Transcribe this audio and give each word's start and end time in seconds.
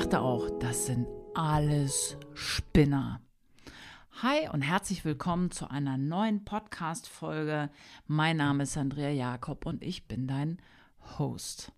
dachte 0.00 0.22
auch, 0.22 0.48
das 0.60 0.86
sind 0.86 1.06
alles 1.34 2.16
Spinner. 2.32 3.20
Hi 4.22 4.48
und 4.50 4.62
herzlich 4.62 5.04
willkommen 5.04 5.50
zu 5.50 5.70
einer 5.70 5.98
neuen 5.98 6.42
Podcast-Folge. 6.42 7.68
Mein 8.06 8.38
Name 8.38 8.62
ist 8.62 8.78
Andrea 8.78 9.10
Jakob 9.10 9.66
und 9.66 9.84
ich 9.84 10.08
bin 10.08 10.26
dein 10.26 10.56
Host. 11.18 11.72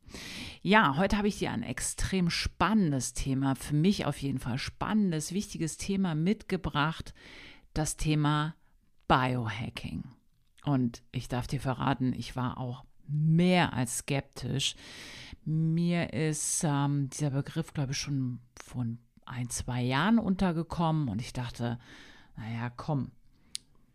Ja, 0.63 0.97
heute 0.99 1.19
habe 1.19 1.27
ich 1.27 1.41
dir 1.41 1.51
ein 1.51 1.65
extrem 1.65 2.31
spannendes 2.31 3.13
Thema, 3.13 3.57
für 3.57 3.75
mich 3.75 4.07
auf 4.07 4.19
jeden 4.19 4.39
Fall 4.39 4.59
spannendes, 4.59 5.33
wichtiges 5.33 5.77
Thema 5.77 6.15
mitgebracht. 6.15 7.15
Das 7.75 7.97
Thema 7.97 8.55
Biohacking. 9.09 10.05
Und 10.65 11.03
ich 11.11 11.27
darf 11.27 11.49
dir 11.49 11.61
verraten, 11.61 12.13
ich 12.13 12.37
war 12.37 12.59
auch 12.59 12.85
mehr 13.09 13.73
als 13.73 13.99
skeptisch. 13.99 14.75
Mir 15.45 16.13
ist 16.13 16.63
ähm, 16.65 17.11
dieser 17.11 17.31
Begriff, 17.31 17.73
glaube 17.73 17.93
ich, 17.93 17.99
schon 17.99 18.41
vor 18.63 18.87
ein, 19.27 19.51
zwei 19.51 19.83
Jahren 19.83 20.19
untergekommen 20.19 21.09
und 21.09 21.21
ich 21.21 21.33
dachte, 21.33 21.79
naja, 22.37 22.71
komm, 22.71 23.11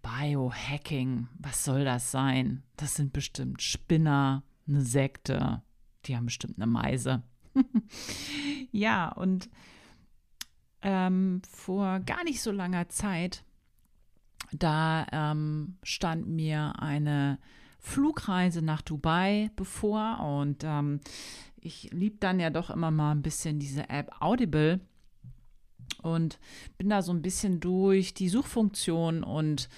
Biohacking, 0.02 1.28
was 1.38 1.64
soll 1.66 1.84
das 1.84 2.12
sein? 2.12 2.64
Das 2.76 2.96
sind 2.96 3.14
bestimmt 3.14 3.62
Spinner, 3.62 4.44
eine 4.68 4.82
Sekte, 4.82 5.62
die 6.06 6.16
haben 6.16 6.26
bestimmt 6.26 6.58
eine 6.58 6.68
Meise. 6.68 7.24
ja, 8.72 9.10
und 9.10 9.50
ähm, 10.82 11.42
vor 11.50 12.00
gar 12.02 12.24
nicht 12.24 12.42
so 12.42 12.52
langer 12.52 12.88
Zeit, 12.90 13.44
da 14.52 15.06
ähm, 15.12 15.78
stand 15.84 16.28
mir 16.28 16.80
eine 16.80 17.40
Flugreise 17.80 18.62
nach 18.62 18.82
Dubai 18.82 19.52
bevor 19.56 20.20
und 20.20 20.64
ähm, 20.64 21.00
ich 21.60 21.90
liebe 21.92 22.18
dann 22.20 22.40
ja 22.40 22.50
doch 22.50 22.70
immer 22.70 22.92
mal 22.92 23.12
ein 23.12 23.22
bisschen 23.22 23.60
diese 23.60 23.90
App 23.90 24.22
Audible 24.22 24.80
und 26.02 26.40
bin 26.78 26.90
da 26.90 27.02
so 27.02 27.12
ein 27.12 27.22
bisschen 27.22 27.60
durch 27.60 28.14
die 28.14 28.30
Suchfunktion 28.30 29.24
und 29.24 29.70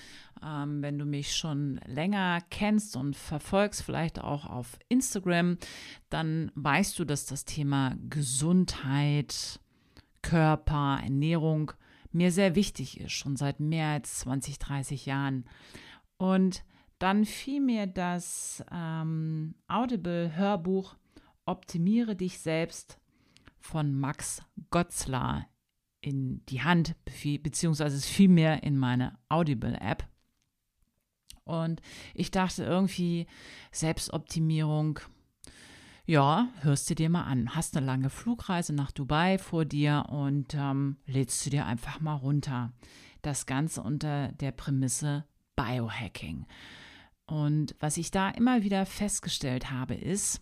ähm, 0.44 0.82
wenn 0.82 0.98
du 0.98 1.06
mich 1.06 1.36
schon 1.36 1.80
länger 1.86 2.42
kennst 2.50 2.96
und 2.96 3.16
verfolgst, 3.16 3.82
vielleicht 3.82 4.22
auch 4.22 4.46
auf 4.46 4.78
Instagram, 4.88 5.58
dann 6.10 6.52
weißt 6.56 6.98
du, 7.00 7.06
dass 7.06 7.26
das 7.26 7.46
Thema 7.46 7.96
Gesundheit, 8.10 9.60
Körper, 10.22 11.00
Ernährung 11.04 11.72
mir 12.12 12.32
sehr 12.32 12.56
wichtig 12.56 13.00
ist, 13.00 13.12
schon 13.12 13.36
seit 13.36 13.60
mehr 13.60 13.90
als 13.90 14.20
20, 14.20 14.60
30 14.60 15.06
Jahren. 15.06 15.46
Und 16.18 16.64
dann 17.00 17.26
fiel 17.26 17.62
mir 17.62 17.88
das 17.88 18.64
ähm, 18.72 19.56
Audible-Hörbuch 19.68 20.96
Optimiere 21.50 22.16
dich 22.16 22.38
selbst 22.38 23.00
von 23.58 23.92
Max 23.92 24.44
Gotzler 24.70 25.48
in 26.00 26.46
die 26.46 26.62
Hand, 26.62 26.96
beziehungsweise 27.42 27.98
es 27.98 28.06
fiel 28.06 28.30
mir 28.30 28.62
in 28.62 28.78
meine 28.78 29.18
Audible-App. 29.30 30.08
Und 31.46 31.82
ich 32.14 32.30
dachte 32.30 32.64
irgendwie, 32.64 33.26
Selbstoptimierung, 33.72 35.00
ja, 36.06 36.50
hörst 36.62 36.88
du 36.92 36.94
dir 36.94 37.10
mal 37.10 37.24
an. 37.24 37.56
Hast 37.56 37.76
eine 37.76 37.86
lange 37.86 38.12
Flugreise 38.12 38.74
nach 38.74 38.92
Dubai 38.92 39.40
vor 39.40 39.66
dir 39.66 40.06
und 40.10 40.54
ähm, 40.54 40.98
lädst 41.08 41.44
du 41.48 41.50
dir 41.50 41.66
einfach 41.66 42.00
mal 42.00 42.14
runter. 42.14 42.74
Das 43.24 43.48
Ganze 43.48 43.82
unter 43.82 44.32
der 44.34 44.52
Prämisse 44.52 45.26
Biohacking. 45.56 46.46
Und 47.30 47.76
was 47.80 47.98
ich 47.98 48.10
da 48.10 48.30
immer 48.30 48.64
wieder 48.64 48.88
festgestellt 48.88 49.70
habe, 49.70 49.94
ist, 49.94 50.42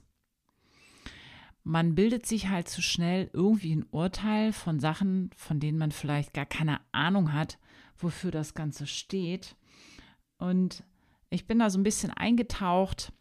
man 1.65 1.95
bildet 1.95 2.25
sich 2.25 2.47
halt 2.47 2.69
zu 2.69 2.81
schnell 2.81 3.29
irgendwie 3.33 3.75
ein 3.75 3.85
Urteil 3.91 4.53
von 4.53 4.79
Sachen, 4.79 5.31
von 5.35 5.59
denen 5.59 5.77
man 5.77 5.91
vielleicht 5.91 6.33
gar 6.33 6.45
keine 6.45 6.79
Ahnung 6.93 7.33
hat, 7.33 7.59
wofür 7.97 8.31
das 8.31 8.53
Ganze 8.53 8.87
steht. 8.87 9.57
Und 10.37 10.85
ich 11.29 11.45
bin 11.45 11.59
da 11.59 11.69
so 11.69 11.77
ein 11.77 11.83
bisschen 11.83 12.11
eingetaucht 12.11 13.11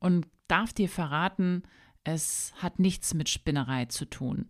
und 0.00 0.26
darf 0.48 0.72
dir 0.72 0.88
verraten, 0.88 1.62
es 2.04 2.54
hat 2.56 2.78
nichts 2.78 3.12
mit 3.12 3.28
Spinnerei 3.28 3.84
zu 3.84 4.06
tun, 4.06 4.48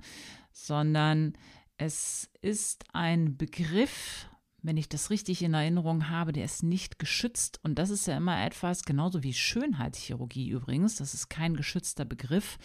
sondern 0.53 1.33
es 1.77 2.31
ist 2.41 2.85
ein 2.93 3.37
Begriff, 3.37 4.29
wenn 4.67 4.77
ich 4.77 4.89
das 4.89 5.11
richtig 5.11 5.43
in 5.43 5.55
Erinnerung 5.55 6.11
habe, 6.11 6.33
der 6.33 6.45
ist 6.45 6.65
nicht 6.65 6.99
geschützt. 6.99 7.61
Und 7.63 7.79
das 7.79 7.91
ist 7.91 8.07
ja 8.07 8.17
immer 8.17 8.45
etwas, 8.45 8.83
genauso 8.85 9.23
wie 9.23 9.33
Schönheitschirurgie 9.33 10.51
übrigens, 10.51 10.97
das 10.97 11.15
ist 11.15 11.29
kein 11.29 11.55
geschützter 11.55 12.05
Begriff. 12.05 12.59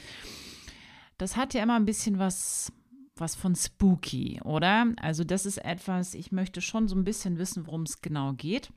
Das 1.19 1.37
hat 1.37 1.53
ja 1.53 1.61
immer 1.61 1.75
ein 1.75 1.85
bisschen 1.85 2.17
was, 2.17 2.73
was 3.15 3.35
von 3.35 3.55
spooky, 3.55 4.41
oder? 4.43 4.87
Also 4.99 5.23
das 5.23 5.45
ist 5.45 5.59
etwas, 5.59 6.15
ich 6.15 6.31
möchte 6.31 6.59
schon 6.59 6.87
so 6.87 6.95
ein 6.95 7.03
bisschen 7.03 7.37
wissen, 7.37 7.67
worum 7.67 7.83
es 7.83 8.01
genau 8.01 8.33
geht. 8.33 8.73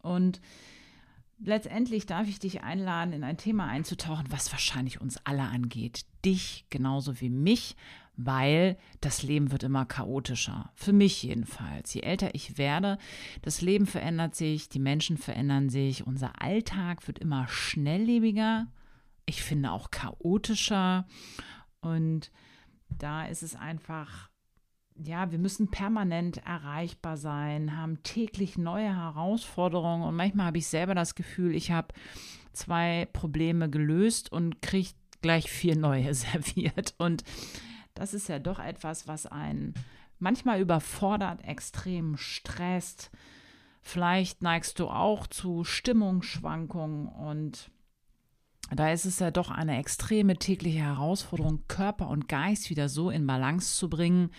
Und 0.00 0.40
letztendlich 1.40 2.06
darf 2.06 2.28
ich 2.28 2.38
dich 2.38 2.62
einladen, 2.62 3.12
in 3.12 3.24
ein 3.24 3.38
Thema 3.38 3.66
einzutauchen, 3.66 4.26
was 4.30 4.52
wahrscheinlich 4.52 5.00
uns 5.00 5.18
alle 5.24 5.42
angeht. 5.42 6.06
Dich 6.24 6.66
genauso 6.70 7.20
wie 7.20 7.30
mich, 7.30 7.74
weil 8.16 8.76
das 9.00 9.22
Leben 9.22 9.50
wird 9.50 9.62
immer 9.62 9.86
chaotischer. 9.86 10.70
Für 10.74 10.92
mich 10.92 11.22
jedenfalls. 11.22 11.92
Je 11.94 12.02
älter 12.02 12.34
ich 12.34 12.58
werde, 12.58 12.98
das 13.42 13.60
Leben 13.60 13.86
verändert 13.86 14.34
sich, 14.34 14.68
die 14.68 14.78
Menschen 14.78 15.16
verändern 15.16 15.68
sich, 15.68 16.06
unser 16.06 16.40
Alltag 16.40 17.06
wird 17.06 17.18
immer 17.18 17.48
schnelllebiger. 17.48 18.68
Ich 19.26 19.42
finde 19.42 19.72
auch 19.72 19.90
chaotischer. 19.90 21.06
Und 21.80 22.30
da 22.88 23.26
ist 23.26 23.42
es 23.42 23.56
einfach, 23.56 24.30
ja, 24.96 25.30
wir 25.32 25.38
müssen 25.38 25.70
permanent 25.70 26.38
erreichbar 26.46 27.16
sein, 27.16 27.76
haben 27.76 28.02
täglich 28.04 28.56
neue 28.56 28.94
Herausforderungen. 28.94 30.04
Und 30.04 30.14
manchmal 30.14 30.46
habe 30.46 30.58
ich 30.58 30.68
selber 30.68 30.94
das 30.94 31.14
Gefühl, 31.14 31.54
ich 31.54 31.72
habe 31.72 31.88
zwei 32.52 33.08
Probleme 33.12 33.68
gelöst 33.68 34.30
und 34.30 34.62
kriege 34.62 34.90
gleich 35.20 35.50
vier 35.50 35.76
neue 35.76 36.14
serviert. 36.14 36.94
Und 36.98 37.24
das 37.94 38.14
ist 38.14 38.28
ja 38.28 38.38
doch 38.38 38.58
etwas, 38.58 39.08
was 39.08 39.26
einen 39.26 39.74
manchmal 40.18 40.60
überfordert, 40.60 41.44
extrem 41.44 42.16
stresst. 42.16 43.10
Vielleicht 43.82 44.42
neigst 44.42 44.78
du 44.78 44.88
auch 44.88 45.26
zu 45.26 45.64
Stimmungsschwankungen 45.64 47.08
und 47.08 47.70
da 48.70 48.90
ist 48.90 49.04
es 49.04 49.18
ja 49.18 49.30
doch 49.30 49.50
eine 49.50 49.78
extreme 49.78 50.36
tägliche 50.36 50.80
Herausforderung, 50.80 51.64
Körper 51.68 52.08
und 52.08 52.28
Geist 52.28 52.70
wieder 52.70 52.88
so 52.88 53.10
in 53.10 53.26
Balance 53.26 53.76
zu 53.76 53.90
bringen, 53.90 54.30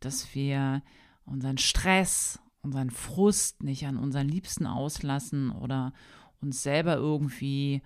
dass 0.00 0.34
wir 0.34 0.82
unseren 1.24 1.58
Stress, 1.58 2.38
unseren 2.62 2.90
Frust 2.90 3.62
nicht 3.62 3.86
an 3.86 3.96
unseren 3.96 4.28
Liebsten 4.28 4.66
auslassen 4.66 5.50
oder 5.50 5.92
uns 6.40 6.62
selber 6.62 6.94
irgendwie, 6.94 7.82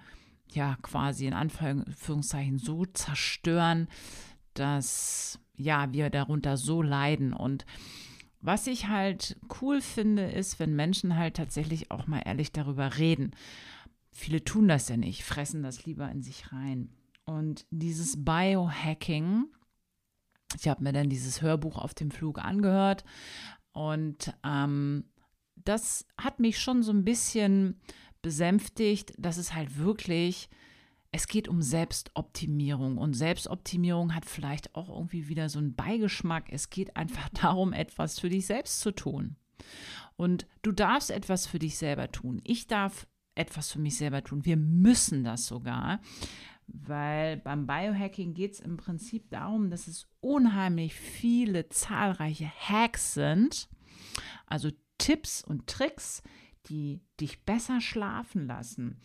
ja, 0.53 0.77
quasi 0.83 1.27
in 1.27 1.33
Anführungszeichen 1.33 2.59
so 2.59 2.85
zerstören, 2.85 3.89
dass 4.55 5.39
ja, 5.57 5.93
wir 5.93 6.11
darunter 6.11 6.57
so 6.57 6.83
leiden. 6.83 7.33
Und 7.33 7.67
was 8.41 8.67
ich 8.67 8.89
halt 8.89 9.39
cool 9.61 9.81
finde, 9.81 10.31
ist, 10.31 10.59
wenn 10.59 10.75
Menschen 10.75 11.17
halt 11.17 11.37
tatsächlich 11.37 11.91
auch 11.91 12.07
mal 12.07 12.23
ehrlich 12.25 12.53
darüber 12.53 12.97
reden. 12.99 13.33
Viele 14.13 14.43
tun 14.43 14.69
das 14.69 14.89
ja 14.89 14.97
nicht, 14.97 15.25
fressen 15.25 15.63
das 15.63 15.85
lieber 15.85 16.11
in 16.11 16.23
sich 16.23 16.53
rein. 16.53 16.91
Und 17.25 17.67
dieses 17.71 18.25
Biohacking, 18.25 19.45
ich 20.59 20.69
habe 20.69 20.83
mir 20.83 20.93
dann 20.93 21.11
dieses 21.11 21.43
Hörbuch 21.43 21.77
auf 21.77 21.95
dem 21.95 22.11
Flug 22.11 22.39
angehört 22.39 23.05
und 23.73 24.35
ähm, 24.45 25.05
das 25.55 26.07
hat 26.19 26.41
mich 26.41 26.59
schon 26.59 26.83
so 26.83 26.93
ein 26.93 27.05
bisschen 27.05 27.79
besänftigt, 28.23 29.13
dass 29.19 29.37
es 29.37 29.55
halt 29.55 29.79
wirklich 29.79 30.49
es 31.13 31.27
geht 31.27 31.49
um 31.49 31.61
Selbstoptimierung 31.61 32.97
und 32.97 33.15
Selbstoptimierung 33.15 34.15
hat 34.15 34.27
vielleicht 34.27 34.75
auch 34.77 34.89
irgendwie 34.89 35.29
wieder 35.29 35.49
so 35.49 35.59
einen 35.59 35.75
Beigeschmack. 35.75 36.47
Es 36.51 36.71
geht 36.71 36.97
einfach 36.97 37.29
darum, 37.41 37.73
etwas 37.73 38.19
für 38.19 38.29
dich 38.29 38.47
selbst 38.47 38.81
zu 38.81 38.93
tun. 38.93 39.37
Und 40.17 40.47
du 40.63 40.73
darfst 40.73 41.11
etwas 41.11 41.47
für 41.47 41.59
dich 41.59 41.79
selber 41.79 42.13
tun. 42.13 42.41
Ich 42.45 42.67
darf 42.67 43.07
etwas 43.35 43.73
für 43.73 43.79
mich 43.79 43.97
selber 43.97 44.23
tun. 44.23 44.45
Wir 44.45 44.57
müssen 44.57 45.25
das 45.25 45.47
sogar, 45.47 46.01
weil 46.67 47.39
beim 47.39 47.67
Biohacking 47.67 48.35
geht 48.35 48.53
es 48.53 48.61
im 48.61 48.77
Prinzip 48.77 49.31
darum, 49.31 49.71
dass 49.71 49.89
es 49.89 50.07
unheimlich 50.21 50.95
viele 50.95 51.69
zahlreiche 51.69 52.51
Hacks 52.51 53.15
sind, 53.15 53.69
also 54.47 54.71
Tipps 54.99 55.43
und 55.43 55.67
Tricks, 55.67 56.23
die 56.67 57.01
dich 57.19 57.45
besser 57.45 57.81
schlafen 57.81 58.47
lassen, 58.47 59.01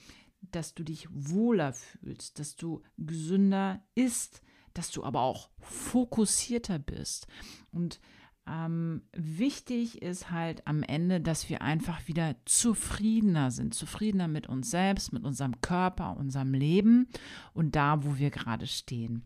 dass 0.52 0.74
du 0.74 0.84
dich 0.84 1.08
wohler 1.12 1.74
fühlst, 1.74 2.40
dass 2.40 2.56
du 2.56 2.82
gesünder 2.98 3.82
isst, 3.96 4.42
dass 4.74 4.92
du 4.92 5.04
aber 5.04 5.22
auch 5.22 5.50
fokussierter 5.60 6.80
bist. 6.80 7.28
Und 7.72 8.00
ähm, 8.48 9.02
wichtig 9.14 10.04
ist 10.04 10.30
halt 10.30 10.68
am 10.68 10.84
Ende, 10.84 11.20
dass 11.20 11.50
wir 11.50 11.64
einfach 11.64 12.08
wieder 12.08 12.36
zufriedener 12.46 13.50
sind, 13.50 13.74
zufriedener 13.74 14.28
mit 14.28 14.48
uns 14.48 14.70
selbst, 14.70 15.14
mit 15.14 15.24
unserem 15.24 15.62
Körper, 15.62 16.18
unserem 16.18 16.54
Leben 16.54 17.08
und 17.54 17.76
da, 17.76 18.04
wo 18.04 18.18
wir 18.18 18.30
gerade 18.30 18.68
stehen. 18.68 19.24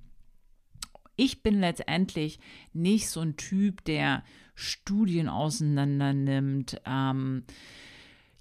Ich 1.18 1.44
bin 1.44 1.60
letztendlich 1.60 2.40
nicht 2.72 3.10
so 3.10 3.20
ein 3.20 3.36
Typ, 3.36 3.84
der 3.84 4.24
Studien 4.56 5.28
auseinander 5.28 6.14
nimmt, 6.14 6.82
ähm, 6.86 7.44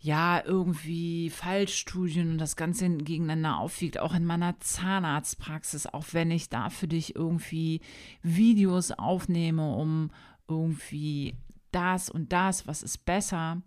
ja, 0.00 0.42
irgendwie 0.44 1.28
Fallstudien 1.30 2.32
und 2.32 2.38
das 2.38 2.56
Ganze 2.56 2.88
gegeneinander 2.88 3.58
aufwiegt, 3.58 3.98
auch 3.98 4.14
in 4.14 4.24
meiner 4.24 4.58
Zahnarztpraxis, 4.60 5.86
auch 5.86 6.06
wenn 6.12 6.30
ich 6.30 6.48
da 6.48 6.70
für 6.70 6.86
dich 6.86 7.16
irgendwie 7.16 7.80
Videos 8.22 8.92
aufnehme, 8.92 9.74
um 9.74 10.10
irgendwie 10.46 11.36
das 11.72 12.08
und 12.10 12.32
das, 12.32 12.66
was 12.66 12.82
ist 12.82 13.04
besser. 13.04 13.62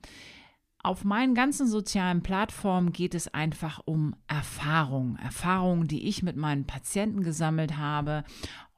Auf 0.83 1.03
meinen 1.03 1.35
ganzen 1.35 1.67
sozialen 1.67 2.23
Plattformen 2.23 2.91
geht 2.91 3.13
es 3.13 3.31
einfach 3.33 3.81
um 3.85 4.15
Erfahrungen. 4.27 5.17
Erfahrungen, 5.17 5.87
die 5.87 6.07
ich 6.07 6.23
mit 6.23 6.37
meinen 6.37 6.65
Patienten 6.65 7.23
gesammelt 7.23 7.77
habe, 7.77 8.23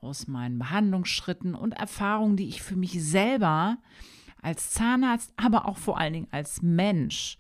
aus 0.01 0.27
meinen 0.27 0.59
Behandlungsschritten 0.59 1.55
und 1.55 1.71
Erfahrungen, 1.71 2.35
die 2.35 2.49
ich 2.49 2.61
für 2.61 2.75
mich 2.75 3.01
selber 3.01 3.77
als 4.43 4.71
Zahnarzt, 4.71 5.33
aber 5.37 5.67
auch 5.67 5.77
vor 5.77 5.97
allen 5.97 6.13
Dingen 6.13 6.27
als 6.31 6.61
Mensch 6.61 7.37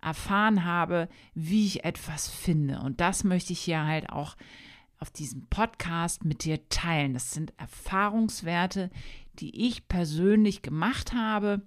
erfahren 0.00 0.64
habe, 0.64 1.08
wie 1.34 1.66
ich 1.66 1.84
etwas 1.84 2.28
finde. 2.28 2.80
Und 2.80 3.00
das 3.00 3.24
möchte 3.24 3.52
ich 3.52 3.60
hier 3.60 3.84
halt 3.84 4.10
auch 4.10 4.36
auf 4.98 5.10
diesem 5.10 5.46
Podcast 5.46 6.24
mit 6.24 6.44
dir 6.44 6.68
teilen. 6.68 7.14
Das 7.14 7.32
sind 7.32 7.52
Erfahrungswerte, 7.58 8.90
die 9.38 9.66
ich 9.66 9.88
persönlich 9.88 10.62
gemacht 10.62 11.12
habe. 11.12 11.62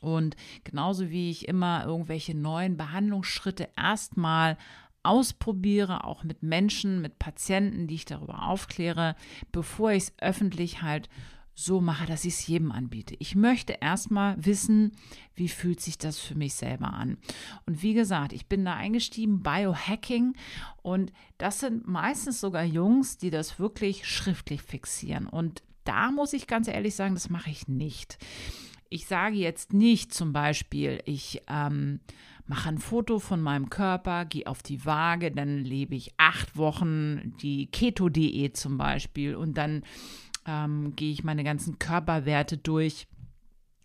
Und 0.00 0.36
genauso 0.64 1.10
wie 1.10 1.30
ich 1.30 1.48
immer 1.48 1.84
irgendwelche 1.84 2.36
neuen 2.36 2.76
Behandlungsschritte 2.76 3.68
erstmal 3.76 4.56
ausprobiere, 5.02 6.04
auch 6.04 6.24
mit 6.24 6.42
Menschen, 6.42 7.00
mit 7.00 7.18
Patienten, 7.18 7.86
die 7.86 7.96
ich 7.96 8.04
darüber 8.04 8.44
aufkläre, 8.44 9.16
bevor 9.52 9.92
ich 9.92 10.04
es 10.04 10.12
öffentlich 10.18 10.82
halt 10.82 11.08
so 11.58 11.80
mache, 11.80 12.06
dass 12.06 12.24
ich 12.24 12.34
es 12.34 12.46
jedem 12.46 12.70
anbiete. 12.70 13.16
Ich 13.18 13.34
möchte 13.34 13.78
erstmal 13.80 14.36
wissen, 14.44 14.92
wie 15.34 15.48
fühlt 15.48 15.80
sich 15.80 15.98
das 15.98 16.20
für 16.20 16.36
mich 16.36 16.54
selber 16.54 16.94
an. 16.94 17.18
Und 17.66 17.82
wie 17.82 17.94
gesagt, 17.94 18.32
ich 18.32 18.46
bin 18.46 18.64
da 18.64 18.74
eingestiegen, 18.74 19.42
Biohacking. 19.42 20.34
Und 20.82 21.12
das 21.36 21.58
sind 21.58 21.88
meistens 21.88 22.40
sogar 22.40 22.62
Jungs, 22.62 23.18
die 23.18 23.30
das 23.30 23.58
wirklich 23.58 24.06
schriftlich 24.06 24.62
fixieren. 24.62 25.26
Und 25.26 25.64
da 25.82 26.12
muss 26.12 26.32
ich 26.32 26.46
ganz 26.46 26.68
ehrlich 26.68 26.94
sagen, 26.94 27.14
das 27.14 27.28
mache 27.28 27.50
ich 27.50 27.66
nicht. 27.66 28.18
Ich 28.88 29.08
sage 29.08 29.34
jetzt 29.34 29.72
nicht 29.72 30.14
zum 30.14 30.32
Beispiel, 30.32 31.02
ich 31.06 31.42
ähm, 31.48 31.98
mache 32.46 32.68
ein 32.68 32.78
Foto 32.78 33.18
von 33.18 33.40
meinem 33.40 33.68
Körper, 33.68 34.24
gehe 34.26 34.46
auf 34.46 34.62
die 34.62 34.84
Waage, 34.86 35.32
dann 35.32 35.64
lebe 35.64 35.96
ich 35.96 36.14
acht 36.18 36.56
Wochen 36.56 37.34
die 37.42 37.66
Keto-Diät 37.66 38.56
zum 38.56 38.78
Beispiel 38.78 39.34
und 39.34 39.58
dann 39.58 39.82
ähm, 40.48 40.96
gehe 40.96 41.12
ich 41.12 41.22
meine 41.22 41.44
ganzen 41.44 41.78
Körperwerte 41.78 42.56
durch 42.56 43.06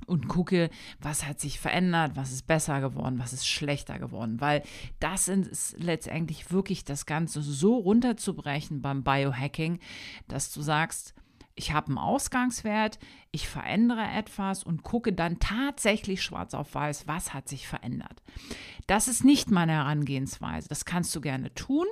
und 0.08 0.28
gucke, 0.28 0.70
was 1.00 1.26
hat 1.26 1.40
sich 1.40 1.60
verändert, 1.60 2.16
was 2.16 2.32
ist 2.32 2.48
besser 2.48 2.82
geworden, 2.82 3.20
was 3.20 3.34
ist 3.34 3.48
schlechter 3.48 4.00
geworden, 4.00 4.42
weil 4.42 4.64
das 5.00 5.28
ist 5.28 5.78
letztendlich 5.80 6.52
wirklich 6.52 6.84
das 6.84 7.06
Ganze 7.06 7.42
so 7.42 7.78
runterzubrechen 7.78 8.82
beim 8.82 9.04
Biohacking, 9.04 9.80
dass 10.28 10.52
du 10.54 10.62
sagst, 10.62 11.14
ich 11.56 11.72
habe 11.72 11.88
einen 11.88 11.98
Ausgangswert, 11.98 13.00
ich 13.32 13.48
verändere 13.48 14.04
etwas 14.04 14.64
und 14.64 14.84
gucke 14.84 15.14
dann 15.14 15.40
tatsächlich 15.40 16.22
schwarz 16.24 16.54
auf 16.54 16.74
weiß, 16.74 17.08
was 17.08 17.34
hat 17.34 17.48
sich 17.48 17.68
verändert. 17.68 18.22
Das 18.88 19.08
ist 19.08 19.24
nicht 19.24 19.52
meine 19.52 19.74
Herangehensweise. 19.74 20.68
Das 20.68 20.86
kannst 20.86 21.16
du 21.16 21.22
gerne 21.22 21.54
tun. 21.54 21.86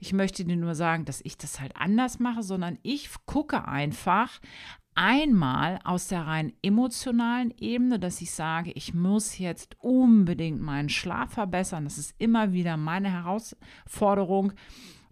Ich 0.00 0.12
möchte 0.12 0.44
dir 0.44 0.56
nur 0.56 0.74
sagen, 0.74 1.04
dass 1.04 1.20
ich 1.22 1.36
das 1.36 1.60
halt 1.60 1.76
anders 1.76 2.18
mache, 2.18 2.42
sondern 2.42 2.78
ich 2.82 3.10
gucke 3.26 3.66
einfach 3.68 4.40
einmal 4.94 5.80
aus 5.84 6.08
der 6.08 6.26
rein 6.26 6.52
emotionalen 6.62 7.52
Ebene, 7.58 7.98
dass 7.98 8.20
ich 8.20 8.30
sage, 8.30 8.72
ich 8.72 8.94
muss 8.94 9.38
jetzt 9.38 9.76
unbedingt 9.80 10.60
meinen 10.60 10.88
Schlaf 10.88 11.32
verbessern. 11.32 11.84
Das 11.84 11.98
ist 11.98 12.14
immer 12.18 12.52
wieder 12.52 12.76
meine 12.76 13.10
Herausforderung, 13.10 14.52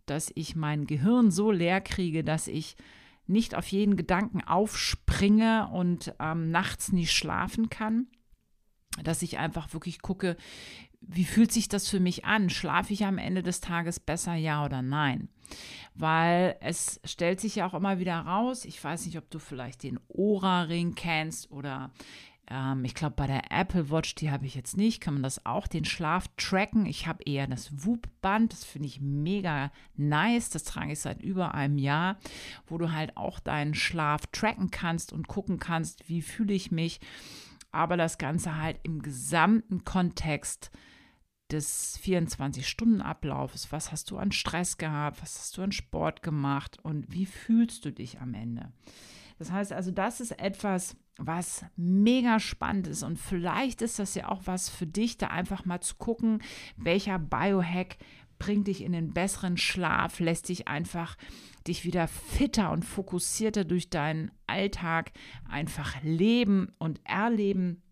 dass 0.06 0.30
ich 0.34 0.56
mein 0.56 0.86
Gehirn 0.86 1.30
so 1.30 1.50
leer 1.50 1.80
kriege, 1.80 2.24
dass 2.24 2.48
ich 2.48 2.76
nicht 3.26 3.54
auf 3.54 3.66
jeden 3.68 3.96
Gedanken 3.96 4.42
aufspringe 4.42 5.68
und 5.72 6.14
ähm, 6.18 6.50
nachts 6.50 6.92
nicht 6.92 7.12
schlafen 7.12 7.70
kann. 7.70 8.06
Dass 9.02 9.22
ich 9.22 9.38
einfach 9.38 9.72
wirklich 9.72 10.02
gucke, 10.02 10.36
wie 11.00 11.24
fühlt 11.24 11.50
sich 11.50 11.68
das 11.68 11.88
für 11.88 12.00
mich 12.00 12.24
an? 12.24 12.50
Schlafe 12.50 12.92
ich 12.92 13.04
am 13.04 13.18
Ende 13.18 13.42
des 13.42 13.60
Tages 13.60 13.98
besser, 13.98 14.34
ja 14.34 14.64
oder 14.64 14.82
nein? 14.82 15.28
Weil 15.94 16.56
es 16.60 17.00
stellt 17.04 17.40
sich 17.40 17.56
ja 17.56 17.66
auch 17.66 17.74
immer 17.74 17.98
wieder 17.98 18.20
raus, 18.20 18.64
ich 18.64 18.82
weiß 18.82 19.06
nicht, 19.06 19.18
ob 19.18 19.28
du 19.30 19.38
vielleicht 19.38 19.82
den 19.82 19.98
Ora-Ring 20.08 20.94
kennst 20.94 21.50
oder 21.50 21.90
ähm, 22.50 22.84
ich 22.84 22.94
glaube, 22.94 23.14
bei 23.16 23.26
der 23.26 23.50
Apple 23.50 23.90
Watch, 23.90 24.14
die 24.14 24.30
habe 24.30 24.46
ich 24.46 24.54
jetzt 24.54 24.76
nicht, 24.76 25.00
kann 25.00 25.14
man 25.14 25.22
das 25.22 25.46
auch, 25.46 25.66
den 25.66 25.84
Schlaf 25.84 26.26
tracken. 26.36 26.86
Ich 26.86 27.06
habe 27.06 27.22
eher 27.24 27.46
das 27.46 27.84
Whoop-Band, 27.84 28.52
das 28.52 28.64
finde 28.64 28.88
ich 28.88 29.00
mega 29.00 29.70
nice. 29.96 30.50
Das 30.50 30.64
trage 30.64 30.92
ich 30.92 31.00
seit 31.00 31.22
über 31.22 31.54
einem 31.54 31.78
Jahr, 31.78 32.18
wo 32.66 32.78
du 32.78 32.92
halt 32.92 33.16
auch 33.16 33.40
deinen 33.40 33.74
Schlaf 33.74 34.26
tracken 34.32 34.70
kannst 34.70 35.12
und 35.12 35.28
gucken 35.28 35.58
kannst, 35.58 36.08
wie 36.08 36.22
fühle 36.22 36.54
ich 36.54 36.70
mich. 36.70 37.00
Aber 37.70 37.96
das 37.96 38.18
Ganze 38.18 38.56
halt 38.58 38.78
im 38.82 39.00
gesamten 39.00 39.84
Kontext 39.84 40.70
des 41.50 41.98
24-Stunden-Ablaufes. 42.00 43.72
Was 43.72 43.92
hast 43.92 44.10
du 44.10 44.18
an 44.18 44.32
Stress 44.32 44.78
gehabt? 44.78 45.22
Was 45.22 45.38
hast 45.38 45.56
du 45.56 45.62
an 45.62 45.72
Sport 45.72 46.22
gemacht? 46.22 46.78
Und 46.82 47.12
wie 47.12 47.26
fühlst 47.26 47.84
du 47.84 47.92
dich 47.92 48.20
am 48.20 48.34
Ende? 48.34 48.72
Das 49.42 49.50
heißt 49.50 49.72
also, 49.72 49.90
das 49.90 50.20
ist 50.20 50.38
etwas, 50.38 50.96
was 51.16 51.64
mega 51.74 52.38
spannend 52.38 52.86
ist. 52.86 53.02
Und 53.02 53.18
vielleicht 53.18 53.82
ist 53.82 53.98
das 53.98 54.14
ja 54.14 54.28
auch 54.28 54.42
was 54.44 54.68
für 54.68 54.86
dich, 54.86 55.18
da 55.18 55.26
einfach 55.26 55.64
mal 55.64 55.80
zu 55.80 55.96
gucken, 55.96 56.40
welcher 56.76 57.18
Biohack 57.18 57.96
bringt 58.38 58.68
dich 58.68 58.84
in 58.84 58.92
den 58.92 59.12
besseren 59.12 59.56
Schlaf, 59.56 60.20
lässt 60.20 60.48
dich 60.48 60.68
einfach 60.68 61.16
dich 61.66 61.84
wieder 61.84 62.06
fitter 62.06 62.70
und 62.70 62.84
fokussierter 62.84 63.64
durch 63.64 63.90
deinen 63.90 64.30
Alltag 64.46 65.10
einfach 65.48 66.00
leben 66.04 66.72
und 66.78 67.00
erleben. 67.02 67.82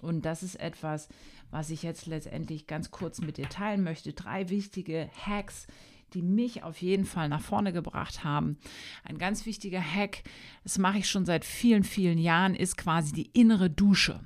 Und 0.00 0.24
das 0.24 0.44
ist 0.44 0.54
etwas, 0.54 1.08
was 1.50 1.70
ich 1.70 1.82
jetzt 1.82 2.06
letztendlich 2.06 2.68
ganz 2.68 2.92
kurz 2.92 3.20
mit 3.20 3.38
dir 3.38 3.48
teilen 3.48 3.82
möchte. 3.82 4.12
Drei 4.12 4.50
wichtige 4.50 5.10
Hacks, 5.20 5.66
die 6.14 6.22
mich 6.22 6.62
auf 6.62 6.80
jeden 6.82 7.04
Fall 7.04 7.28
nach 7.28 7.40
vorne 7.40 7.72
gebracht 7.72 8.24
haben. 8.24 8.58
Ein 9.04 9.18
ganz 9.18 9.46
wichtiger 9.46 9.80
Hack, 9.80 10.22
das 10.62 10.78
mache 10.78 10.98
ich 10.98 11.08
schon 11.08 11.26
seit 11.26 11.44
vielen, 11.44 11.84
vielen 11.84 12.18
Jahren, 12.18 12.54
ist 12.54 12.76
quasi 12.76 13.12
die 13.12 13.30
innere 13.32 13.70
Dusche. 13.70 14.20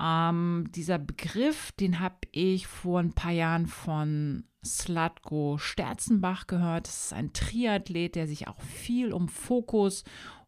Ähm, 0.00 0.68
dieser 0.74 0.98
Begriff, 0.98 1.72
den 1.72 2.00
habe 2.00 2.16
ich 2.32 2.66
vor 2.66 3.00
ein 3.00 3.12
paar 3.12 3.32
Jahren 3.32 3.66
von 3.66 4.44
Slatko 4.64 5.58
Sterzenbach 5.58 6.46
gehört. 6.46 6.88
Das 6.88 7.04
ist 7.06 7.12
ein 7.12 7.32
Triathlet, 7.32 8.14
der 8.14 8.26
sich 8.26 8.48
auch 8.48 8.60
viel 8.60 9.12
um 9.12 9.28
Fokus 9.28 10.04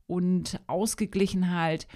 und 0.07 0.61
Ausgeglichenheit 0.67 1.87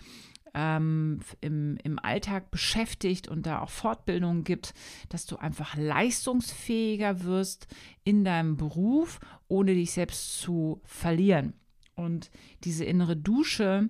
ähm, 0.54 1.20
im, 1.40 1.78
im 1.82 1.98
Alltag 1.98 2.50
beschäftigt 2.50 3.28
und 3.28 3.46
da 3.46 3.60
auch 3.60 3.70
Fortbildungen 3.70 4.44
gibt, 4.44 4.74
dass 5.08 5.26
du 5.26 5.36
einfach 5.36 5.76
leistungsfähiger 5.76 7.24
wirst 7.24 7.66
in 8.04 8.24
deinem 8.24 8.56
Beruf, 8.56 9.20
ohne 9.48 9.74
dich 9.74 9.92
selbst 9.92 10.40
zu 10.40 10.80
verlieren. 10.84 11.54
Und 11.94 12.30
diese 12.64 12.84
innere 12.84 13.16
Dusche 13.16 13.88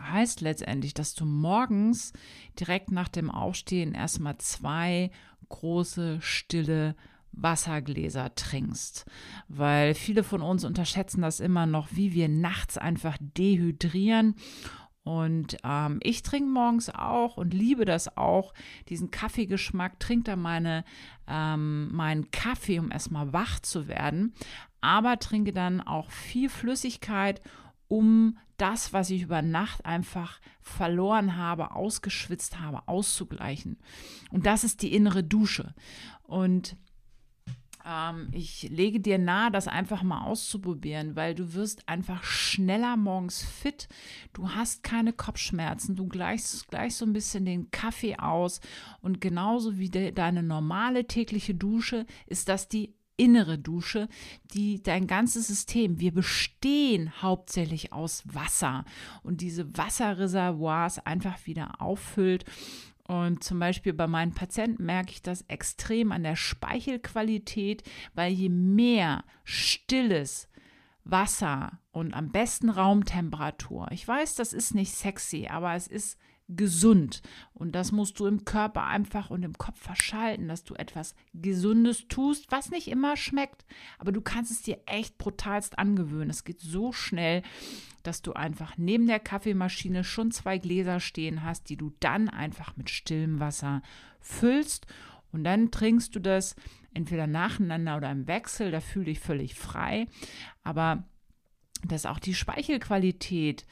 heißt 0.00 0.40
letztendlich, 0.40 0.94
dass 0.94 1.14
du 1.14 1.24
morgens 1.24 2.12
direkt 2.58 2.90
nach 2.90 3.08
dem 3.08 3.30
Aufstehen 3.30 3.94
erstmal 3.94 4.38
zwei 4.38 5.10
große, 5.48 6.18
stille 6.20 6.96
Wassergläser 7.32 8.34
trinkst. 8.34 9.06
Weil 9.48 9.94
viele 9.94 10.22
von 10.22 10.42
uns 10.42 10.64
unterschätzen 10.64 11.22
das 11.22 11.40
immer 11.40 11.66
noch, 11.66 11.88
wie 11.92 12.12
wir 12.12 12.28
nachts 12.28 12.78
einfach 12.78 13.16
dehydrieren 13.20 14.34
und 15.04 15.56
ähm, 15.64 15.98
ich 16.02 16.22
trinke 16.22 16.48
morgens 16.48 16.88
auch 16.88 17.36
und 17.36 17.52
liebe 17.52 17.84
das 17.84 18.16
auch, 18.16 18.54
diesen 18.88 19.10
Kaffeegeschmack, 19.10 19.98
trinke 19.98 20.24
da 20.24 20.36
meine, 20.36 20.84
ähm, 21.26 21.92
meinen 21.92 22.30
Kaffee, 22.30 22.78
um 22.78 22.92
erstmal 22.92 23.32
wach 23.32 23.58
zu 23.60 23.88
werden, 23.88 24.34
aber 24.80 25.18
trinke 25.18 25.52
dann 25.52 25.80
auch 25.80 26.10
viel 26.10 26.48
Flüssigkeit, 26.48 27.42
um 27.88 28.38
das, 28.58 28.92
was 28.92 29.10
ich 29.10 29.22
über 29.22 29.42
Nacht 29.42 29.84
einfach 29.84 30.40
verloren 30.60 31.36
habe, 31.36 31.74
ausgeschwitzt 31.74 32.60
habe, 32.60 32.86
auszugleichen. 32.86 33.78
Und 34.30 34.46
das 34.46 34.62
ist 34.62 34.82
die 34.82 34.94
innere 34.94 35.24
Dusche. 35.24 35.74
Und 36.22 36.76
ähm, 37.86 38.28
ich 38.32 38.68
lege 38.70 39.00
dir 39.00 39.18
nahe, 39.18 39.50
das 39.50 39.68
einfach 39.68 40.02
mal 40.02 40.24
auszuprobieren, 40.24 41.16
weil 41.16 41.34
du 41.34 41.54
wirst 41.54 41.88
einfach 41.88 42.24
schneller 42.24 42.96
morgens 42.96 43.42
fit. 43.42 43.88
Du 44.32 44.50
hast 44.50 44.82
keine 44.82 45.12
Kopfschmerzen. 45.12 45.96
Du 45.96 46.06
gleichst 46.06 46.68
gleich 46.68 46.96
so 46.96 47.04
ein 47.04 47.12
bisschen 47.12 47.44
den 47.44 47.70
Kaffee 47.70 48.16
aus. 48.16 48.60
Und 49.00 49.20
genauso 49.20 49.78
wie 49.78 49.88
de, 49.88 50.12
deine 50.12 50.42
normale 50.42 51.06
tägliche 51.06 51.54
Dusche 51.54 52.06
ist 52.26 52.48
das 52.48 52.68
die 52.68 52.94
innere 53.16 53.58
Dusche, 53.58 54.08
die 54.52 54.82
dein 54.82 55.06
ganzes 55.06 55.46
System, 55.46 56.00
wir 56.00 56.12
bestehen 56.12 57.22
hauptsächlich 57.22 57.92
aus 57.92 58.22
Wasser 58.26 58.84
und 59.22 59.40
diese 59.40 59.76
Wasserreservoirs 59.76 60.98
einfach 61.06 61.46
wieder 61.46 61.80
auffüllt. 61.80 62.44
Und 63.12 63.44
zum 63.44 63.58
Beispiel 63.58 63.92
bei 63.92 64.06
meinen 64.06 64.32
Patienten 64.32 64.86
merke 64.86 65.10
ich 65.10 65.20
das 65.20 65.42
extrem 65.42 66.12
an 66.12 66.22
der 66.22 66.34
Speichelqualität, 66.34 67.82
weil 68.14 68.32
je 68.32 68.48
mehr 68.48 69.24
stilles 69.44 70.48
Wasser 71.04 71.78
und 71.90 72.14
am 72.14 72.30
besten 72.30 72.70
Raumtemperatur. 72.70 73.88
Ich 73.90 74.08
weiß, 74.08 74.36
das 74.36 74.54
ist 74.54 74.74
nicht 74.74 74.94
sexy, 74.94 75.46
aber 75.50 75.74
es 75.74 75.88
ist 75.88 76.18
gesund. 76.56 77.22
Und 77.54 77.72
das 77.72 77.92
musst 77.92 78.18
du 78.18 78.26
im 78.26 78.44
Körper 78.44 78.86
einfach 78.86 79.30
und 79.30 79.42
im 79.42 79.56
Kopf 79.56 79.78
verschalten, 79.78 80.48
dass 80.48 80.64
du 80.64 80.74
etwas 80.74 81.14
Gesundes 81.34 82.08
tust, 82.08 82.50
was 82.50 82.70
nicht 82.70 82.88
immer 82.88 83.16
schmeckt. 83.16 83.64
Aber 83.98 84.12
du 84.12 84.20
kannst 84.20 84.50
es 84.50 84.62
dir 84.62 84.78
echt 84.86 85.18
brutalst 85.18 85.78
angewöhnen. 85.78 86.30
Es 86.30 86.44
geht 86.44 86.60
so 86.60 86.92
schnell, 86.92 87.42
dass 88.02 88.22
du 88.22 88.32
einfach 88.32 88.76
neben 88.76 89.06
der 89.06 89.20
Kaffeemaschine 89.20 90.04
schon 90.04 90.32
zwei 90.32 90.58
Gläser 90.58 91.00
stehen 91.00 91.42
hast, 91.42 91.68
die 91.68 91.76
du 91.76 91.92
dann 92.00 92.28
einfach 92.28 92.76
mit 92.76 92.90
stillem 92.90 93.40
Wasser 93.40 93.82
füllst. 94.20 94.86
Und 95.32 95.44
dann 95.44 95.70
trinkst 95.70 96.14
du 96.14 96.20
das 96.20 96.56
entweder 96.94 97.26
nacheinander 97.26 97.96
oder 97.96 98.10
im 98.10 98.26
Wechsel. 98.26 98.70
Da 98.70 98.80
fühle 98.80 99.10
ich 99.10 99.20
völlig 99.20 99.54
frei. 99.54 100.06
Aber 100.62 101.04
dass 101.86 102.06
auch 102.06 102.18
die 102.18 102.34
Speichelqualität 102.34 103.66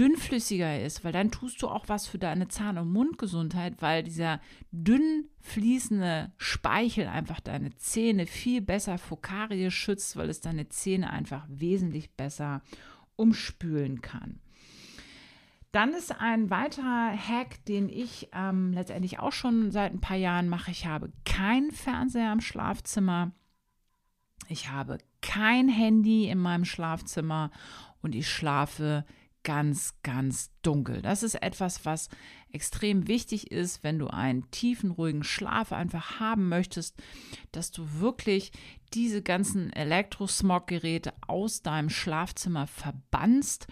dünnflüssiger 0.00 0.82
ist, 0.82 1.04
weil 1.04 1.12
dann 1.12 1.30
tust 1.30 1.60
du 1.60 1.68
auch 1.68 1.88
was 1.88 2.06
für 2.06 2.18
deine 2.18 2.48
Zahn- 2.48 2.78
und 2.78 2.90
Mundgesundheit, 2.90 3.82
weil 3.82 4.02
dieser 4.02 4.40
dünn 4.72 5.26
fließende 5.40 6.32
Speichel 6.38 7.06
einfach 7.06 7.40
deine 7.40 7.76
Zähne 7.76 8.26
viel 8.26 8.62
besser 8.62 8.96
vor 8.96 9.20
Karies 9.20 9.74
schützt, 9.74 10.16
weil 10.16 10.30
es 10.30 10.40
deine 10.40 10.70
Zähne 10.70 11.10
einfach 11.10 11.44
wesentlich 11.48 12.10
besser 12.12 12.62
umspülen 13.16 14.00
kann. 14.00 14.40
Dann 15.70 15.92
ist 15.92 16.18
ein 16.18 16.48
weiterer 16.48 17.12
Hack, 17.14 17.62
den 17.66 17.90
ich 17.90 18.30
ähm, 18.32 18.72
letztendlich 18.72 19.18
auch 19.18 19.32
schon 19.32 19.70
seit 19.70 19.92
ein 19.92 20.00
paar 20.00 20.16
Jahren 20.16 20.48
mache. 20.48 20.70
Ich 20.70 20.86
habe 20.86 21.12
keinen 21.26 21.72
Fernseher 21.72 22.32
im 22.32 22.40
Schlafzimmer. 22.40 23.32
Ich 24.48 24.70
habe 24.70 24.96
kein 25.20 25.68
Handy 25.68 26.28
in 26.28 26.38
meinem 26.38 26.64
Schlafzimmer 26.64 27.50
und 28.00 28.14
ich 28.14 28.28
schlafe 28.28 29.04
ganz, 29.42 29.94
ganz 30.02 30.50
dunkel. 30.62 31.02
Das 31.02 31.22
ist 31.22 31.36
etwas, 31.36 31.84
was 31.84 32.08
extrem 32.52 33.08
wichtig 33.08 33.50
ist, 33.50 33.82
wenn 33.82 33.98
du 33.98 34.08
einen 34.08 34.50
tiefen, 34.50 34.90
ruhigen 34.90 35.24
Schlaf 35.24 35.72
einfach 35.72 36.20
haben 36.20 36.48
möchtest, 36.48 36.96
dass 37.52 37.70
du 37.70 38.00
wirklich 38.00 38.52
diese 38.92 39.22
ganzen 39.22 39.72
Elektrosmog-Geräte 39.72 41.12
aus 41.26 41.62
deinem 41.62 41.90
Schlafzimmer 41.90 42.66
verbannst 42.66 43.66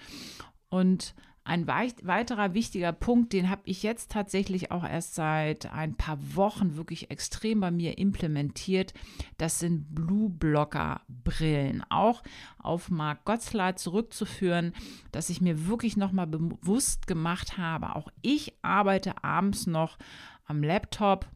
und 0.68 1.14
ein 1.48 1.66
weiterer 1.66 2.52
wichtiger 2.52 2.92
Punkt, 2.92 3.32
den 3.32 3.48
habe 3.48 3.62
ich 3.64 3.82
jetzt 3.82 4.12
tatsächlich 4.12 4.70
auch 4.70 4.84
erst 4.84 5.14
seit 5.14 5.72
ein 5.72 5.94
paar 5.94 6.18
Wochen 6.36 6.76
wirklich 6.76 7.10
extrem 7.10 7.60
bei 7.60 7.70
mir 7.70 7.96
implementiert, 7.96 8.92
das 9.38 9.58
sind 9.58 9.94
Blue 9.94 10.28
Blocker 10.28 11.00
Brillen. 11.08 11.82
Auch 11.88 12.22
auf 12.58 12.90
Mark 12.90 13.24
Gotzler 13.24 13.76
zurückzuführen, 13.76 14.74
dass 15.10 15.30
ich 15.30 15.40
mir 15.40 15.66
wirklich 15.66 15.96
nochmal 15.96 16.26
bewusst 16.26 17.06
gemacht 17.06 17.56
habe, 17.56 17.96
auch 17.96 18.10
ich 18.20 18.52
arbeite 18.60 19.24
abends 19.24 19.66
noch 19.66 19.96
am 20.44 20.62
Laptop 20.62 21.26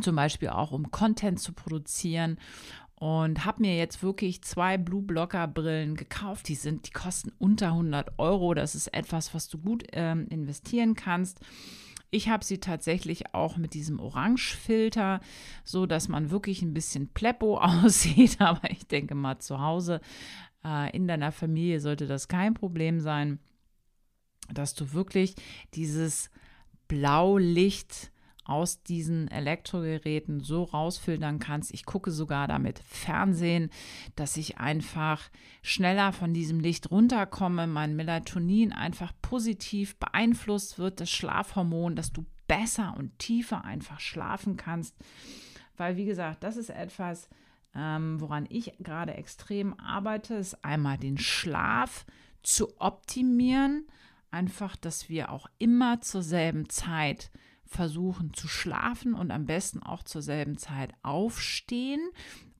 zum 0.00 0.14
Beispiel 0.14 0.50
auch 0.50 0.70
um 0.70 0.92
Content 0.92 1.40
zu 1.40 1.52
produzieren 1.52 2.38
und 3.00 3.46
habe 3.46 3.62
mir 3.62 3.78
jetzt 3.78 4.02
wirklich 4.02 4.42
zwei 4.42 4.76
Blue 4.76 5.00
Blocker 5.00 5.48
Brillen 5.48 5.96
gekauft. 5.96 6.48
Die 6.48 6.54
sind, 6.54 6.86
die 6.86 6.90
kosten 6.90 7.32
unter 7.38 7.68
100 7.68 8.18
Euro. 8.18 8.52
Das 8.52 8.74
ist 8.74 8.88
etwas, 8.88 9.32
was 9.32 9.48
du 9.48 9.56
gut 9.56 9.84
ähm, 9.92 10.26
investieren 10.28 10.94
kannst. 10.94 11.40
Ich 12.10 12.28
habe 12.28 12.44
sie 12.44 12.58
tatsächlich 12.58 13.32
auch 13.32 13.56
mit 13.56 13.72
diesem 13.72 14.00
Orangefilter, 14.00 15.20
so 15.64 15.86
dass 15.86 16.08
man 16.08 16.30
wirklich 16.30 16.60
ein 16.60 16.74
bisschen 16.74 17.08
pleppo 17.08 17.56
aussieht. 17.62 18.38
Aber 18.38 18.70
ich 18.70 18.86
denke 18.86 19.14
mal, 19.14 19.38
zu 19.38 19.62
Hause 19.62 20.02
äh, 20.62 20.94
in 20.94 21.08
deiner 21.08 21.32
Familie 21.32 21.80
sollte 21.80 22.06
das 22.06 22.28
kein 22.28 22.52
Problem 22.52 23.00
sein, 23.00 23.38
dass 24.52 24.74
du 24.74 24.92
wirklich 24.92 25.36
dieses 25.72 26.30
Blaulicht 26.86 28.12
aus 28.50 28.82
diesen 28.82 29.28
Elektrogeräten 29.28 30.40
so 30.40 30.64
rausfiltern 30.64 31.38
kannst. 31.38 31.72
Ich 31.72 31.84
gucke 31.84 32.10
sogar 32.10 32.48
damit 32.48 32.80
Fernsehen, 32.80 33.70
dass 34.16 34.36
ich 34.36 34.58
einfach 34.58 35.30
schneller 35.62 36.12
von 36.12 36.34
diesem 36.34 36.58
Licht 36.58 36.90
runterkomme, 36.90 37.66
mein 37.66 37.94
Melatonin 37.94 38.72
einfach 38.72 39.12
positiv 39.22 39.96
beeinflusst 39.96 40.78
wird, 40.78 41.00
das 41.00 41.10
Schlafhormon, 41.10 41.94
dass 41.94 42.12
du 42.12 42.26
besser 42.48 42.94
und 42.98 43.18
tiefer 43.18 43.64
einfach 43.64 44.00
schlafen 44.00 44.56
kannst. 44.56 44.96
Weil, 45.76 45.96
wie 45.96 46.04
gesagt, 46.04 46.42
das 46.42 46.56
ist 46.56 46.70
etwas, 46.70 47.28
ähm, 47.74 48.20
woran 48.20 48.46
ich 48.48 48.72
gerade 48.80 49.14
extrem 49.14 49.78
arbeite, 49.78 50.34
ist 50.34 50.64
einmal 50.64 50.98
den 50.98 51.16
Schlaf 51.16 52.04
zu 52.42 52.80
optimieren. 52.80 53.86
Einfach, 54.32 54.76
dass 54.76 55.08
wir 55.08 55.30
auch 55.30 55.46
immer 55.58 56.00
zur 56.00 56.22
selben 56.22 56.68
Zeit 56.68 57.30
versuchen 57.70 58.34
zu 58.34 58.48
schlafen 58.48 59.14
und 59.14 59.30
am 59.30 59.46
besten 59.46 59.80
auch 59.80 60.02
zur 60.02 60.22
selben 60.22 60.58
Zeit 60.58 60.92
aufstehen, 61.02 62.00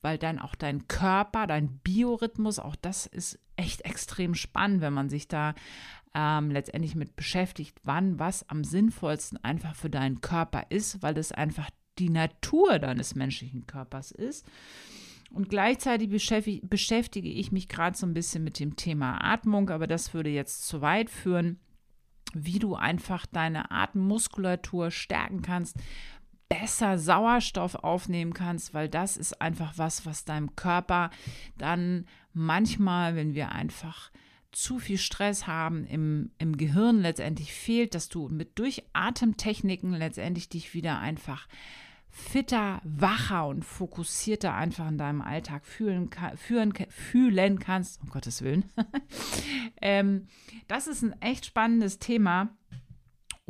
weil 0.02 0.18
dann 0.18 0.38
auch 0.38 0.54
dein 0.54 0.86
Körper, 0.86 1.48
dein 1.48 1.78
Biorhythmus, 1.78 2.60
auch 2.60 2.76
das 2.76 3.06
ist 3.06 3.38
echt 3.56 3.82
extrem 3.82 4.34
spannend, 4.34 4.80
wenn 4.80 4.94
man 4.94 5.10
sich 5.10 5.26
da 5.26 5.54
ähm, 6.14 6.52
letztendlich 6.52 6.94
mit 6.94 7.16
beschäftigt, 7.16 7.76
wann 7.82 8.20
was 8.20 8.48
am 8.48 8.62
sinnvollsten 8.62 9.42
einfach 9.42 9.74
für 9.74 9.90
deinen 9.90 10.20
Körper 10.20 10.66
ist, 10.70 11.02
weil 11.02 11.18
es 11.18 11.32
einfach 11.32 11.68
die 11.98 12.08
Natur 12.08 12.78
deines 12.78 13.16
menschlichen 13.16 13.66
Körpers 13.66 14.12
ist. 14.12 14.46
Und 15.32 15.48
gleichzeitig 15.48 16.08
beschäftige 16.08 17.28
ich 17.28 17.52
mich 17.52 17.68
gerade 17.68 17.96
so 17.96 18.06
ein 18.06 18.14
bisschen 18.14 18.44
mit 18.44 18.60
dem 18.60 18.76
Thema 18.76 19.24
Atmung, 19.24 19.70
aber 19.70 19.86
das 19.88 20.14
würde 20.14 20.30
jetzt 20.30 20.66
zu 20.66 20.80
weit 20.80 21.10
führen 21.10 21.58
wie 22.34 22.58
du 22.58 22.74
einfach 22.74 23.26
deine 23.26 23.70
Atemmuskulatur 23.70 24.90
stärken 24.90 25.42
kannst, 25.42 25.76
besser 26.48 26.98
Sauerstoff 26.98 27.76
aufnehmen 27.76 28.34
kannst, 28.34 28.74
weil 28.74 28.88
das 28.88 29.16
ist 29.16 29.40
einfach 29.40 29.74
was, 29.76 30.04
was 30.04 30.24
deinem 30.24 30.56
Körper 30.56 31.10
dann 31.56 32.06
manchmal, 32.32 33.14
wenn 33.14 33.34
wir 33.34 33.52
einfach 33.52 34.10
zu 34.52 34.80
viel 34.80 34.98
Stress 34.98 35.46
haben 35.46 35.86
im, 35.86 36.32
im 36.38 36.56
Gehirn 36.56 37.00
letztendlich 37.00 37.52
fehlt, 37.52 37.94
dass 37.94 38.08
du 38.08 38.28
mit 38.28 38.58
durch 38.58 38.82
Atemtechniken 38.92 39.92
letztendlich 39.92 40.48
dich 40.48 40.74
wieder 40.74 40.98
einfach 40.98 41.46
fitter, 42.10 42.80
wacher 42.84 43.46
und 43.46 43.64
fokussierter 43.64 44.54
einfach 44.54 44.88
in 44.88 44.98
deinem 44.98 45.22
Alltag 45.22 45.64
fühlen, 45.64 46.10
führen, 46.36 46.74
fühlen 46.88 47.58
kannst, 47.58 48.02
um 48.02 48.08
Gottes 48.08 48.42
Willen. 48.42 48.64
ähm, 49.80 50.26
das 50.68 50.86
ist 50.86 51.02
ein 51.02 51.20
echt 51.20 51.46
spannendes 51.46 51.98
Thema. 51.98 52.50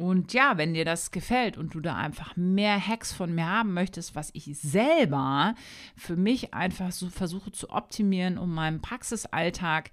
Und 0.01 0.33
ja, 0.33 0.57
wenn 0.57 0.73
dir 0.73 0.87
das 0.87 1.11
gefällt 1.11 1.59
und 1.59 1.75
du 1.75 1.81
da 1.81 1.95
einfach 1.95 2.35
mehr 2.35 2.81
Hacks 2.81 3.13
von 3.13 3.35
mir 3.35 3.45
haben 3.45 3.75
möchtest, 3.75 4.15
was 4.15 4.31
ich 4.33 4.47
selber 4.59 5.55
für 5.95 6.17
mich 6.17 6.55
einfach 6.55 6.91
so 6.91 7.11
versuche 7.11 7.53
zu 7.53 7.69
optimieren, 7.69 8.39
um 8.39 8.55
meinen 8.55 8.81
Praxisalltag 8.81 9.91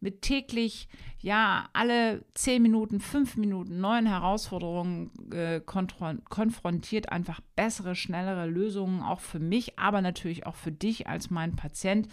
mit 0.00 0.22
täglich, 0.22 0.88
ja, 1.18 1.68
alle 1.74 2.24
zehn 2.32 2.62
Minuten, 2.62 3.00
fünf 3.00 3.36
Minuten 3.36 3.82
neuen 3.82 4.06
Herausforderungen 4.06 5.10
äh, 5.30 5.60
konfrontiert, 5.60 7.12
einfach 7.12 7.42
bessere, 7.54 7.94
schnellere 7.94 8.46
Lösungen 8.46 9.02
auch 9.02 9.20
für 9.20 9.40
mich, 9.40 9.78
aber 9.78 10.00
natürlich 10.00 10.46
auch 10.46 10.56
für 10.56 10.72
dich 10.72 11.06
als 11.06 11.28
mein 11.28 11.54
Patient 11.54 12.08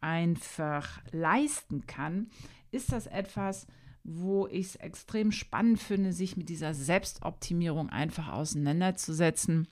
einfach 0.00 1.00
leisten 1.10 1.88
kann, 1.88 2.30
ist 2.70 2.92
das 2.92 3.08
etwas, 3.08 3.66
wo 4.10 4.46
ich 4.46 4.66
es 4.66 4.76
extrem 4.76 5.32
spannend 5.32 5.80
finde, 5.80 6.12
sich 6.12 6.36
mit 6.36 6.48
dieser 6.48 6.72
Selbstoptimierung 6.72 7.90
einfach 7.90 8.28
auseinanderzusetzen. 8.28 9.68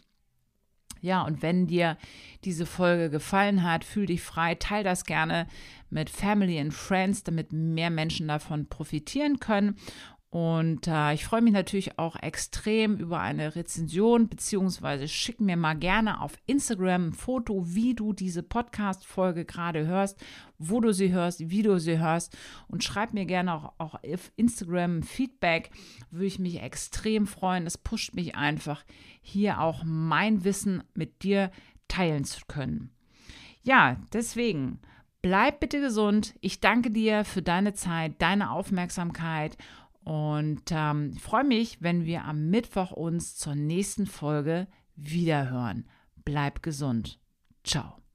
Ja, 1.00 1.22
und 1.22 1.40
wenn 1.40 1.66
dir 1.66 1.96
diese 2.44 2.66
Folge 2.66 3.10
gefallen 3.10 3.62
hat, 3.62 3.84
fühl 3.84 4.06
dich 4.06 4.22
frei, 4.22 4.54
teil 4.54 4.84
das 4.84 5.04
gerne 5.04 5.46
mit 5.88 6.10
Family 6.10 6.58
and 6.58 6.74
Friends, 6.74 7.22
damit 7.22 7.52
mehr 7.52 7.90
Menschen 7.90 8.28
davon 8.28 8.66
profitieren 8.66 9.40
können. 9.40 9.76
Und 10.28 10.88
äh, 10.88 11.14
ich 11.14 11.24
freue 11.24 11.40
mich 11.40 11.52
natürlich 11.52 11.98
auch 11.98 12.16
extrem 12.16 12.96
über 12.96 13.20
eine 13.20 13.54
Rezension, 13.54 14.28
beziehungsweise 14.28 15.06
schick 15.08 15.40
mir 15.40 15.56
mal 15.56 15.74
gerne 15.74 16.20
auf 16.20 16.34
Instagram 16.46 17.08
ein 17.08 17.12
Foto, 17.12 17.62
wie 17.74 17.94
du 17.94 18.12
diese 18.12 18.42
Podcast-Folge 18.42 19.44
gerade 19.44 19.86
hörst, 19.86 20.22
wo 20.58 20.80
du 20.80 20.92
sie 20.92 21.12
hörst, 21.12 21.48
wie 21.48 21.62
du 21.62 21.78
sie 21.78 21.98
hörst. 21.98 22.36
Und 22.66 22.82
schreib 22.82 23.14
mir 23.14 23.24
gerne 23.24 23.54
auch, 23.54 23.72
auch 23.78 23.94
auf 23.94 24.32
Instagram 24.36 25.02
Feedback. 25.02 25.70
Würde 26.10 26.26
ich 26.26 26.38
mich 26.38 26.60
extrem 26.60 27.26
freuen. 27.26 27.66
Es 27.66 27.78
pusht 27.78 28.14
mich 28.14 28.34
einfach, 28.34 28.84
hier 29.22 29.60
auch 29.60 29.84
mein 29.84 30.44
Wissen 30.44 30.82
mit 30.94 31.22
dir 31.22 31.50
teilen 31.88 32.24
zu 32.24 32.40
können. 32.48 32.90
ja, 33.62 33.96
deswegen 34.12 34.80
bleib 35.22 35.60
bitte 35.60 35.80
gesund. 35.80 36.34
Ich 36.40 36.60
danke 36.60 36.90
dir 36.90 37.24
für 37.24 37.42
deine 37.42 37.74
Zeit, 37.74 38.20
deine 38.20 38.50
Aufmerksamkeit 38.50 39.56
und 40.06 40.62
ähm, 40.70 41.14
freue 41.14 41.42
mich, 41.42 41.82
wenn 41.82 42.04
wir 42.04 42.26
am 42.26 42.48
Mittwoch 42.48 42.92
uns 42.92 43.34
zur 43.34 43.56
nächsten 43.56 44.06
Folge 44.06 44.68
wiederhören. 44.94 45.88
Bleib 46.24 46.62
gesund. 46.62 47.18
Ciao. 47.64 48.05